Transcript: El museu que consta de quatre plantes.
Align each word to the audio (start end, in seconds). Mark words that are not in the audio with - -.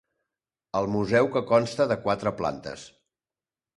El 0.79 0.87
museu 0.95 1.29
que 1.37 1.43
consta 1.53 1.89
de 1.93 1.99
quatre 2.07 2.33
plantes. 2.41 2.87